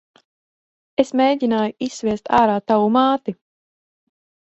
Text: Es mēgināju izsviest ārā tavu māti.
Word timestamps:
Es 1.03 1.11
mēgināju 1.21 1.77
izsviest 1.89 2.35
ārā 2.41 2.59
tavu 2.73 2.91
māti. 2.99 3.39